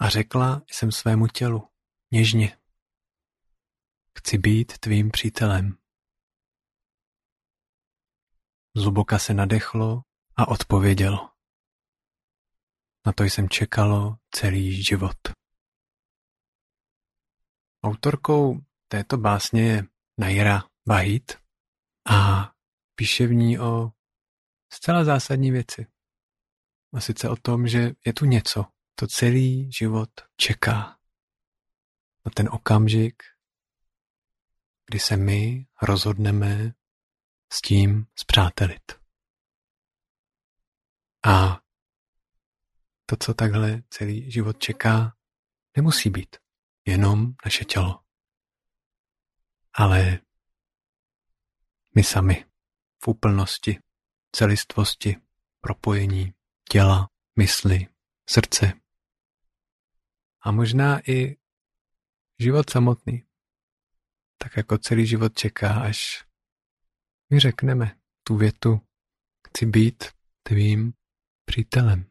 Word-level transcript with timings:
A 0.00 0.08
řekla 0.08 0.62
jsem 0.70 0.92
svému 0.92 1.26
tělu, 1.26 1.68
něžně, 2.10 2.58
chci 4.18 4.38
být 4.38 4.78
tvým 4.78 5.10
přítelem. 5.10 5.78
Zluboka 8.76 9.18
se 9.18 9.34
nadechlo 9.34 10.02
a 10.36 10.48
odpovědělo. 10.48 11.30
Na 13.06 13.12
to 13.12 13.24
jsem 13.24 13.48
čekalo 13.48 14.16
celý 14.30 14.82
život. 14.84 15.16
Autorkou 17.84 18.60
této 18.88 19.16
básně 19.16 19.62
je 19.62 19.84
Naira 20.18 20.62
Bahit 20.88 21.32
a 22.10 22.50
píše 22.94 23.26
v 23.26 23.32
ní 23.32 23.58
o 23.58 23.92
zcela 24.72 25.04
zásadní 25.04 25.50
věci. 25.50 25.86
A 26.94 27.00
sice 27.00 27.28
o 27.28 27.36
tom, 27.36 27.68
že 27.68 27.92
je 28.06 28.12
tu 28.12 28.24
něco, 28.24 28.64
to 29.00 29.06
celý 29.06 29.72
život 29.72 30.10
čeká 30.36 30.98
na 32.24 32.30
ten 32.34 32.48
okamžik, 32.52 33.22
kdy 34.86 34.98
se 34.98 35.16
my 35.16 35.66
rozhodneme 35.82 36.74
s 37.52 37.60
tím 37.60 38.06
zpřátelit. 38.14 38.92
A 41.26 41.60
to, 43.06 43.16
co 43.16 43.34
takhle 43.34 43.82
celý 43.90 44.30
život 44.30 44.58
čeká, 44.58 45.16
nemusí 45.76 46.10
být 46.10 46.36
jenom 46.86 47.32
naše 47.44 47.64
tělo. 47.64 48.04
Ale 49.72 50.20
my 51.94 52.04
sami 52.04 52.44
v 53.04 53.08
úplnosti, 53.08 53.78
celistvosti, 54.32 55.16
propojení 55.60 56.34
těla, 56.70 57.10
mysli, 57.36 57.86
srdce. 58.30 58.87
A 60.48 60.52
možná 60.52 61.10
i 61.10 61.36
život 62.38 62.70
samotný. 62.70 63.24
Tak 64.38 64.56
jako 64.56 64.78
celý 64.78 65.06
život 65.06 65.38
čeká, 65.38 65.80
až 65.80 66.24
my 67.30 67.40
řekneme 67.40 67.98
tu 68.22 68.36
větu, 68.36 68.80
chci 69.48 69.66
být 69.66 70.04
tvým 70.42 70.92
přítelem. 71.44 72.10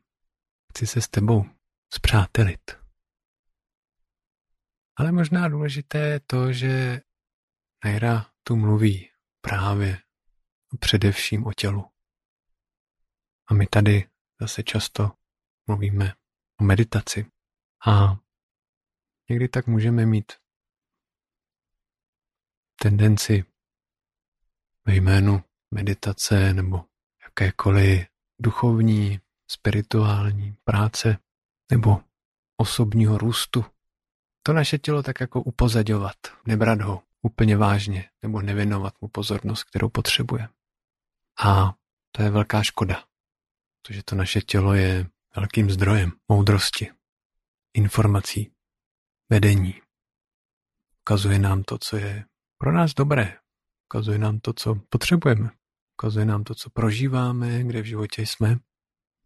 Chci 0.69 0.87
se 0.87 1.01
s 1.01 1.07
tebou 1.07 1.45
zpřátelit. 1.93 2.71
Ale 4.95 5.11
možná 5.11 5.47
důležité 5.47 5.97
je 5.97 6.19
to, 6.19 6.53
že 6.53 7.01
Naira 7.85 8.31
tu 8.43 8.55
mluví 8.55 9.11
právě 9.41 10.01
především 10.79 11.45
o 11.45 11.53
tělu. 11.53 11.85
A 13.47 13.53
my 13.53 13.67
tady 13.67 14.09
zase 14.41 14.63
často 14.63 15.11
mluvíme 15.67 16.13
o 16.61 16.63
meditaci. 16.63 17.31
A 17.87 18.26
někdy 19.29 19.47
tak 19.47 19.67
můžeme 19.67 20.05
mít 20.05 20.31
tendenci 22.81 23.45
ve 24.85 24.95
jménu 24.95 25.43
meditace 25.71 26.53
nebo 26.53 26.85
jakékoliv 27.23 28.07
duchovní, 28.39 29.19
spirituální 29.51 30.55
práce 30.63 31.17
nebo 31.71 32.01
osobního 32.57 33.17
růstu. 33.17 33.65
To 34.43 34.53
naše 34.53 34.77
tělo 34.77 35.03
tak 35.03 35.19
jako 35.19 35.41
upozadovat, 35.41 36.15
nebrat 36.45 36.81
ho 36.81 37.03
úplně 37.21 37.57
vážně 37.57 38.09
nebo 38.21 38.41
nevěnovat 38.41 38.93
mu 39.01 39.07
pozornost, 39.07 39.63
kterou 39.63 39.89
potřebuje. 39.89 40.49
A 41.45 41.73
to 42.11 42.23
je 42.23 42.29
velká 42.29 42.63
škoda, 42.63 43.03
protože 43.81 44.03
to 44.03 44.15
naše 44.15 44.41
tělo 44.41 44.73
je 44.73 45.09
velkým 45.35 45.71
zdrojem 45.71 46.11
moudrosti, 46.27 46.91
informací, 47.73 48.51
vedení. 49.29 49.81
Ukazuje 51.01 51.39
nám 51.39 51.63
to, 51.63 51.77
co 51.77 51.97
je 51.97 52.25
pro 52.57 52.71
nás 52.71 52.93
dobré, 52.93 53.37
ukazuje 53.89 54.17
nám 54.17 54.39
to, 54.39 54.53
co 54.53 54.75
potřebujeme, 54.89 55.49
ukazuje 55.99 56.25
nám 56.25 56.43
to, 56.43 56.55
co 56.55 56.69
prožíváme, 56.69 57.63
kde 57.63 57.81
v 57.81 57.85
životě 57.85 58.21
jsme 58.21 58.57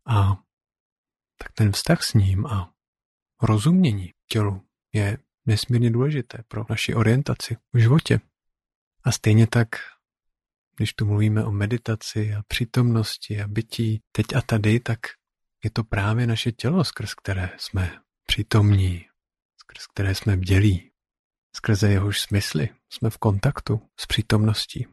a 0.08 0.44
tak 1.38 1.52
ten 1.54 1.72
vztah 1.72 2.04
s 2.04 2.14
ním 2.14 2.46
a 2.46 2.74
rozumění 3.42 4.14
tělu 4.28 4.68
je 4.94 5.18
nesmírně 5.46 5.92
důležité 5.92 6.44
pro 6.48 6.66
naši 6.70 6.96
orientaci 6.96 7.58
v 7.74 7.78
životě. 7.78 8.20
A 9.04 9.12
stejně 9.12 9.48
tak, 9.48 9.68
když 10.76 10.94
tu 10.94 11.06
mluvíme 11.06 11.46
o 11.46 11.52
meditaci 11.52 12.34
a 12.34 12.44
přítomnosti 12.48 13.42
a 13.42 13.48
bytí 13.48 14.02
teď 14.12 14.26
a 14.36 14.42
tady, 14.42 14.80
tak 14.80 15.00
je 15.64 15.70
to 15.72 15.84
právě 15.84 16.28
naše 16.28 16.52
tělo, 16.52 16.84
skrz 16.84 17.14
které 17.14 17.50
jsme 17.58 18.02
přítomní, 18.28 19.06
skrz 19.72 19.88
které 19.88 20.16
jsme 20.16 20.38
bdělí, 20.38 20.92
skrze 21.56 21.92
jehož 21.92 22.22
smysly 22.22 22.70
jsme 22.90 23.10
v 23.10 23.18
kontaktu 23.18 23.82
s 24.00 24.06
přítomností. 24.06 24.88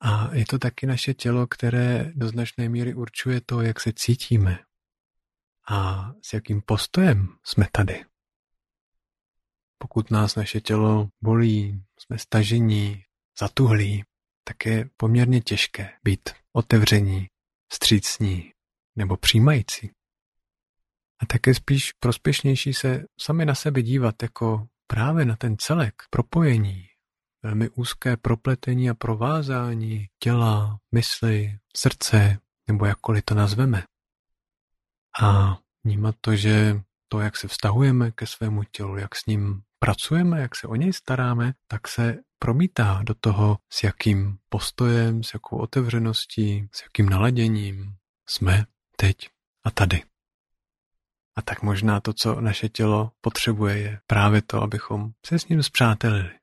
A 0.00 0.34
je 0.34 0.46
to 0.46 0.58
taky 0.58 0.86
naše 0.86 1.14
tělo, 1.14 1.46
které 1.46 2.12
do 2.14 2.28
značné 2.28 2.68
míry 2.68 2.94
určuje 2.94 3.40
to, 3.40 3.60
jak 3.60 3.80
se 3.80 3.92
cítíme 3.92 4.58
a 5.68 6.10
s 6.22 6.32
jakým 6.32 6.62
postojem 6.62 7.28
jsme 7.44 7.66
tady. 7.72 8.04
Pokud 9.78 10.10
nás 10.10 10.34
naše 10.34 10.60
tělo 10.60 11.08
bolí, 11.20 11.84
jsme 11.98 12.18
stažení, 12.18 13.02
zatuhlí, 13.38 14.04
tak 14.44 14.66
je 14.66 14.90
poměrně 14.96 15.40
těžké 15.40 15.92
být 16.04 16.30
otevření, 16.52 17.26
střícní 17.72 18.52
nebo 18.96 19.16
přijímající. 19.16 19.90
A 21.24 21.26
také 21.26 21.54
spíš 21.54 21.92
prospěšnější 21.92 22.74
se 22.74 23.04
sami 23.20 23.44
na 23.44 23.54
sebe 23.54 23.82
dívat 23.82 24.22
jako 24.22 24.66
právě 24.86 25.24
na 25.24 25.36
ten 25.36 25.56
celek, 25.58 25.94
propojení, 26.10 26.86
velmi 27.42 27.68
úzké 27.68 28.16
propletení 28.16 28.90
a 28.90 28.94
provázání 28.94 30.06
těla, 30.18 30.78
mysli, 30.94 31.58
srdce, 31.76 32.38
nebo 32.68 32.86
jakkoliv 32.86 33.24
to 33.24 33.34
nazveme. 33.34 33.84
A 35.22 35.58
vnímat 35.84 36.14
to, 36.20 36.36
že 36.36 36.80
to, 37.08 37.20
jak 37.20 37.36
se 37.36 37.48
vztahujeme 37.48 38.10
ke 38.10 38.26
svému 38.26 38.62
tělu, 38.70 38.96
jak 38.96 39.14
s 39.14 39.26
ním 39.26 39.62
pracujeme, 39.78 40.40
jak 40.40 40.56
se 40.56 40.66
o 40.66 40.74
něj 40.74 40.92
staráme, 40.92 41.52
tak 41.66 41.88
se 41.88 42.16
promítá 42.38 43.00
do 43.02 43.14
toho, 43.20 43.58
s 43.72 43.82
jakým 43.82 44.38
postojem, 44.48 45.22
s 45.22 45.34
jakou 45.34 45.58
otevřeností, 45.58 46.68
s 46.72 46.82
jakým 46.82 47.08
naladěním 47.08 47.94
jsme 48.28 48.64
teď 48.96 49.16
a 49.64 49.70
tady. 49.70 50.02
A 51.36 51.42
tak 51.42 51.62
možná 51.62 52.00
to, 52.00 52.12
co 52.12 52.40
naše 52.40 52.68
tělo 52.68 53.12
potřebuje, 53.20 53.78
je 53.78 54.00
právě 54.06 54.42
to, 54.42 54.62
abychom 54.62 55.10
se 55.26 55.38
s 55.38 55.48
ním 55.48 55.62
zpřátelili. 55.62 56.38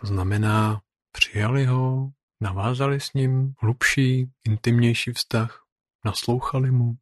To 0.00 0.06
znamená, 0.06 0.82
přijali 1.12 1.66
ho, 1.66 2.10
navázali 2.40 3.00
s 3.00 3.12
ním 3.12 3.54
hlubší, 3.58 4.32
intimnější 4.44 5.12
vztah, 5.12 5.64
naslouchali 6.04 6.70
mu, 6.70 6.94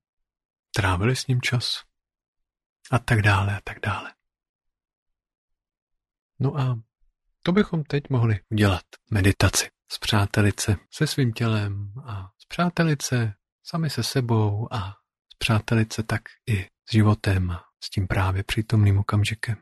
trávili 0.74 1.16
s 1.16 1.26
ním 1.26 1.40
čas 1.40 1.84
a 2.90 2.98
tak 2.98 3.22
dále 3.22 3.56
a 3.56 3.60
tak 3.64 3.80
dále. 3.80 4.14
No 6.38 6.56
a 6.56 6.80
to 7.42 7.52
bychom 7.52 7.84
teď 7.84 8.10
mohli 8.10 8.40
udělat. 8.50 8.82
Meditaci. 9.10 9.70
Zpřátelit 9.92 10.60
se 10.60 10.76
se 10.90 11.06
svým 11.06 11.32
tělem 11.32 11.92
a 12.04 12.30
zpřátelit 12.38 13.02
se 13.02 13.34
sami 13.62 13.90
se 13.90 14.02
sebou 14.02 14.68
a 14.70 14.96
zpřátelit 15.42 15.92
se 15.92 16.02
tak 16.02 16.22
i 16.48 16.62
s 16.64 16.92
životem 16.92 17.50
a 17.50 17.64
s 17.84 17.90
tím 17.90 18.06
právě 18.06 18.42
přítomným 18.42 18.98
okamžikem. 18.98 19.56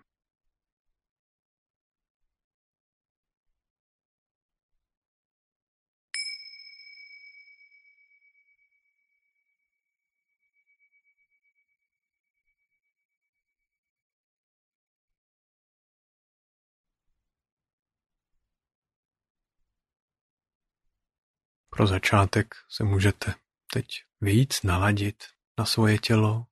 Pro 21.71 21.87
začátek 21.87 22.55
se 22.69 22.85
můžete 22.85 23.35
teď 23.73 23.87
víc 24.21 24.63
naladit 24.63 25.38
na 25.59 25.65
svoje 25.65 25.99
tělo. 25.99 26.47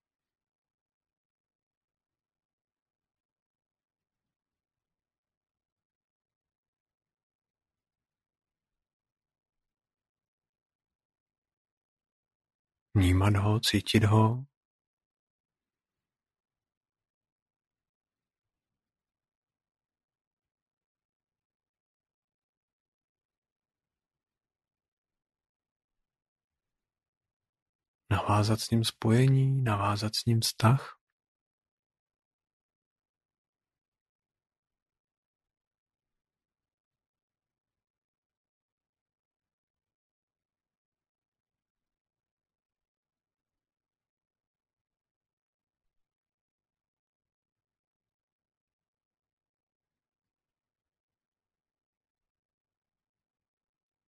Vnímat 12.94 13.36
ho, 13.36 13.60
cítit 13.60 14.04
ho. 14.04 14.44
Navázat 28.10 28.60
s 28.60 28.70
ním 28.70 28.84
spojení, 28.84 29.62
navázat 29.62 30.16
s 30.16 30.24
ním 30.24 30.40
vztah. 30.40 30.96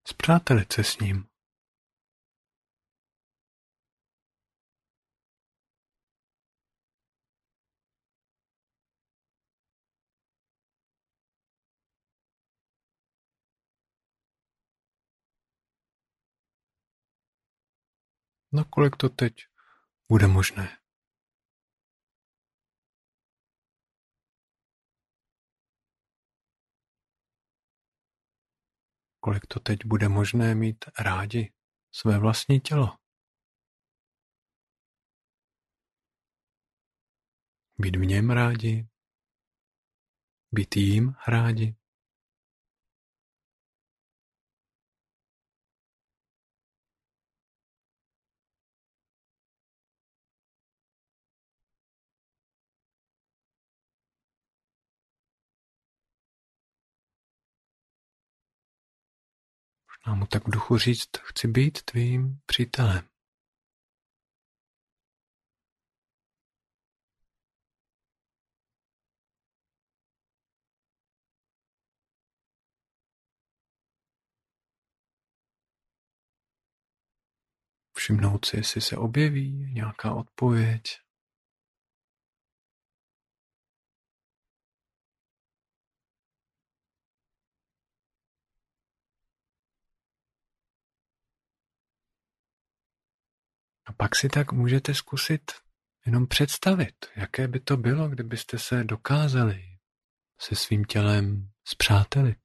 Zpřátelit 0.09 0.73
se 0.73 0.85
s 0.85 0.99
ním. 0.99 1.38
Nakolik 18.53 18.97
to 18.97 19.09
teď 19.09 19.35
bude 20.11 20.27
možné? 20.27 20.79
Kolik 29.21 29.47
to 29.47 29.61
teď 29.61 29.79
bude 29.85 30.09
možné 30.09 30.55
mít 30.55 30.85
rádi 30.99 31.53
své 31.93 32.19
vlastní 32.19 32.61
tělo? 32.61 32.99
Být 37.79 37.97
v 37.97 38.05
něm 38.07 38.31
rádi? 38.31 38.89
Být 40.53 40.77
jím 40.77 41.15
rádi? 41.27 41.78
A 60.09 60.15
mu 60.15 60.27
tak 60.27 60.49
v 60.49 60.51
duchu 60.51 60.79
říct, 60.79 61.09
chci 61.23 61.49
být 61.49 61.83
tvým 61.83 62.41
přítelem. 62.47 63.09
Všimnout 77.97 78.45
si, 78.45 78.57
jestli 78.57 78.81
se 78.81 78.97
objeví 78.97 79.73
nějaká 79.73 80.15
odpověď. 80.15 81.08
A 93.89 93.93
pak 93.93 94.17
si 94.17 94.29
tak 94.29 94.53
můžete 94.53 94.95
zkusit 94.95 95.43
jenom 96.07 96.27
představit, 96.27 97.07
jaké 97.17 97.49
by 97.49 97.61
to 97.61 97.77
bylo, 97.77 98.09
kdybyste 98.09 98.59
se 98.59 98.85
dokázali 98.85 99.65
se 100.41 100.55
svým 100.55 100.85
tělem 100.85 101.51
zpřátelit. 101.65 102.39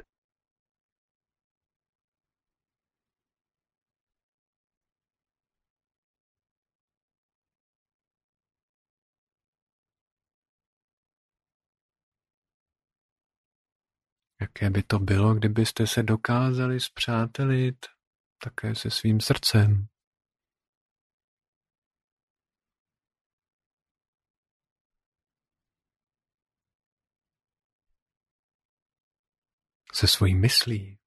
Jaké 14.42 14.70
by 14.70 14.84
to 14.84 15.00
bylo, 15.00 15.36
kdybyste 15.36 15.88
se 15.88 16.04
dokázali 16.04 16.80
zpřátelit 16.80 17.86
také 18.44 18.76
se 18.76 18.90
svým 18.90 19.20
srdcem. 19.20 19.93
Se 29.94 30.08
svojí 30.08 30.36
myslí. 30.36 30.98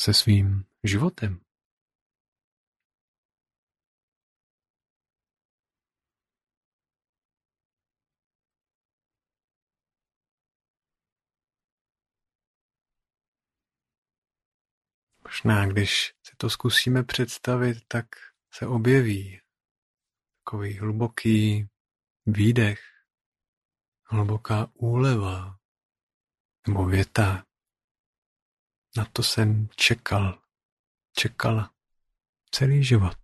se 0.00 0.14
svým 0.14 0.64
životem. 0.84 1.40
Možná, 15.30 15.66
když 15.66 16.14
si 16.22 16.36
to 16.36 16.50
zkusíme 16.50 17.02
představit, 17.04 17.78
tak 17.88 18.06
se 18.52 18.66
objeví 18.66 19.40
takový 20.44 20.78
hluboký 20.78 21.68
výdech, 22.26 22.80
hluboká 24.04 24.70
úleva 24.74 25.58
nebo 26.68 26.86
věta, 26.86 27.46
na 28.96 29.04
to 29.04 29.22
jsem 29.22 29.68
čekal, 29.68 30.42
čekala 31.12 31.74
celý 32.50 32.84
život. 32.84 33.18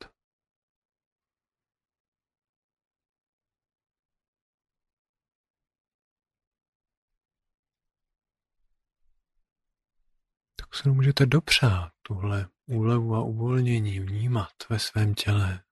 Tak 10.57 10.75
se 10.75 10.89
můžete 10.89 11.27
dopřát 11.27 11.96
tuhle 12.07 12.49
úlevu 12.67 13.15
a 13.15 13.23
uvolnění 13.23 14.01
vnímat 14.01 14.69
ve 14.71 14.79
svém 14.79 15.15
těle. 15.15 15.65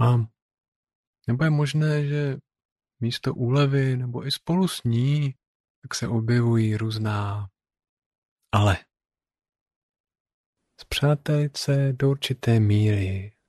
A 0.00 0.16
nebo 1.28 1.44
je 1.44 1.50
možné, 1.50 2.06
že 2.06 2.36
místo 3.00 3.34
úlevy 3.34 3.96
nebo 3.96 4.26
i 4.26 4.30
spolu 4.30 4.68
s 4.68 4.82
ní, 4.84 5.34
tak 5.82 5.94
se 5.94 6.08
objevují 6.08 6.76
různá 6.76 7.48
ale. 8.52 8.76
Zpřátelit 10.80 11.56
se 11.56 11.92
do 11.92 12.10
určité 12.10 12.60
míry. 12.60 13.39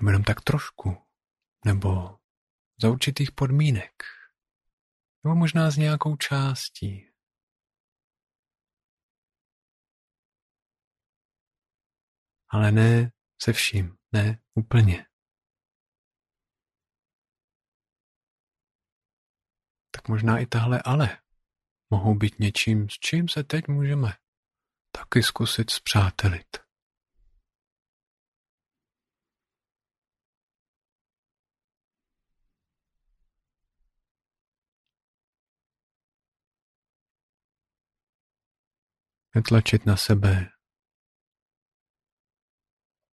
Nebo 0.00 0.10
jenom 0.10 0.24
tak 0.24 0.40
trošku. 0.40 0.96
Nebo 1.64 2.18
za 2.82 2.90
určitých 2.90 3.32
podmínek. 3.32 4.02
Nebo 5.24 5.34
možná 5.34 5.70
s 5.70 5.76
nějakou 5.76 6.16
částí. 6.16 7.12
Ale 12.48 12.72
ne 12.72 13.12
se 13.42 13.52
vším. 13.52 13.96
Ne, 14.12 14.42
úplně. 14.54 15.06
Tak 19.90 20.08
možná 20.08 20.38
i 20.38 20.46
tahle 20.46 20.82
ale 20.84 21.22
mohou 21.90 22.14
být 22.14 22.38
něčím, 22.38 22.88
s 22.88 22.92
čím 22.92 23.28
se 23.28 23.44
teď 23.44 23.68
můžeme 23.68 24.12
taky 24.92 25.22
zkusit 25.22 25.70
zpřátelit. 25.70 26.71
netlačit 39.34 39.86
na 39.86 39.96
sebe, 39.96 40.48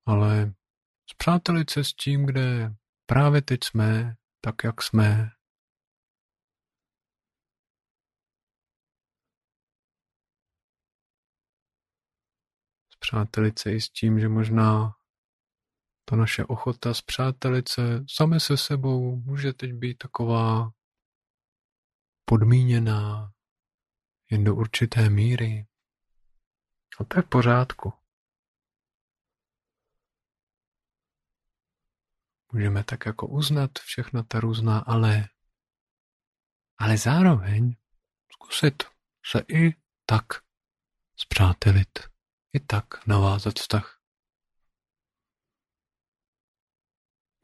ale 0.06 0.52
zpřátelit 1.10 1.70
se 1.70 1.84
s 1.84 1.92
tím, 1.92 2.26
kde 2.26 2.74
právě 3.06 3.42
teď 3.42 3.60
jsme, 3.64 4.14
tak 4.40 4.54
jak 4.64 4.82
jsme. 4.82 5.30
Zpřátelit 12.94 13.58
se 13.58 13.72
i 13.72 13.80
s 13.80 13.90
tím, 13.90 14.20
že 14.20 14.28
možná 14.28 14.92
ta 16.04 16.16
naše 16.16 16.44
ochota 16.44 16.94
zpřátelit 16.94 17.68
se 17.68 17.82
sami 18.08 18.40
se 18.40 18.56
sebou 18.56 19.16
může 19.16 19.52
teď 19.52 19.72
být 19.72 19.98
taková 19.98 20.70
podmíněná 22.24 23.32
jen 24.30 24.44
do 24.44 24.54
určité 24.54 25.10
míry. 25.10 25.67
A 27.00 27.04
to 27.04 27.18
je 27.18 27.22
v 27.22 27.28
pořádku. 27.28 27.92
Můžeme 32.52 32.84
tak 32.84 33.06
jako 33.06 33.28
uznat 33.28 33.70
všechna 33.78 34.22
ta 34.22 34.40
různá 34.40 34.78
ale, 34.78 35.28
ale 36.78 36.98
zároveň 36.98 37.76
zkusit 38.32 38.82
se 39.26 39.38
i 39.48 39.74
tak 40.06 40.24
zpřátelit, 41.16 41.98
i 42.52 42.60
tak 42.60 43.06
navázat 43.06 43.54
vztah 43.58 44.02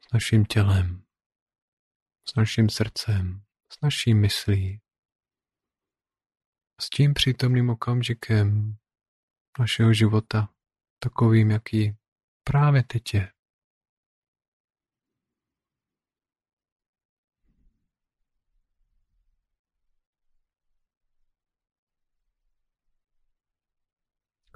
s 0.09 0.13
naším 0.13 0.45
tělem, 0.45 1.07
s 2.31 2.35
naším 2.35 2.69
srdcem, 2.69 3.45
s 3.73 3.81
naší 3.81 4.15
myslí, 4.15 4.81
s 6.81 6.91
tím 6.91 7.15
přítomným 7.15 7.71
okamžikem 7.71 8.77
našeho 9.59 9.95
života, 9.95 10.49
takovým, 10.99 11.51
jaký 11.51 11.97
právě 12.45 12.83
teď 12.83 13.15
je. 13.15 13.33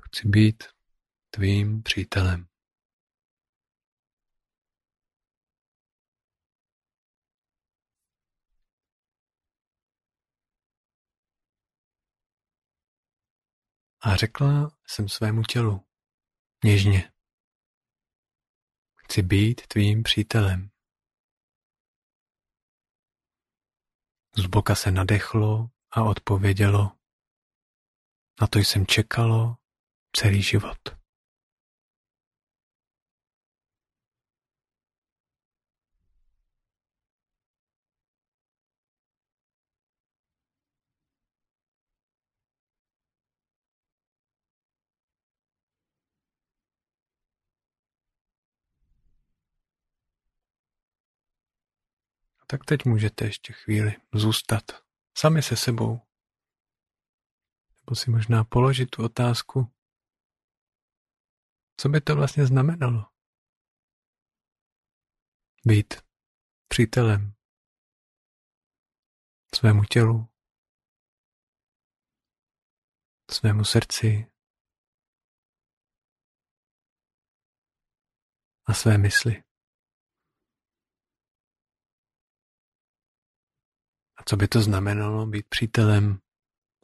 Chci 0.02 0.28
být 0.28 0.64
tvým 1.30 1.82
přítelem. 1.82 2.57
A 14.08 14.16
řekla 14.16 14.70
jsem 14.86 15.08
svému 15.08 15.42
tělu, 15.42 15.86
něžně, 16.64 17.12
chci 18.96 19.22
být 19.22 19.66
tvým 19.66 20.02
přítelem. 20.02 20.70
Zboka 24.36 24.74
se 24.74 24.90
nadechlo 24.90 25.70
a 25.90 26.02
odpovědělo, 26.02 26.92
na 28.40 28.46
to 28.46 28.58
jsem 28.58 28.86
čekalo 28.86 29.56
celý 30.16 30.42
život. 30.42 30.97
Tak 52.50 52.64
teď 52.64 52.84
můžete 52.84 53.24
ještě 53.24 53.52
chvíli 53.52 53.96
zůstat 54.14 54.64
sami 55.18 55.42
se 55.42 55.56
sebou. 55.56 56.00
Nebo 57.80 57.96
si 57.96 58.10
možná 58.10 58.44
položit 58.44 58.86
tu 58.86 59.04
otázku, 59.04 59.74
co 61.76 61.88
by 61.88 62.00
to 62.00 62.16
vlastně 62.16 62.46
znamenalo? 62.46 63.06
Být 65.66 65.94
přítelem 66.68 67.34
svému 69.54 69.84
tělu, 69.84 70.28
svému 73.30 73.64
srdci 73.64 74.32
a 78.66 78.74
své 78.74 78.98
mysli. 78.98 79.47
Co 84.28 84.36
by 84.36 84.48
to 84.48 84.62
znamenalo 84.62 85.26
být 85.26 85.46
přítelem 85.48 86.18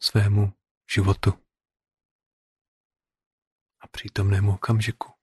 svému 0.01 0.53
životu? 0.95 1.33
a 3.81 3.89
přítomnému 3.89 4.55
okamžiku. 4.55 5.14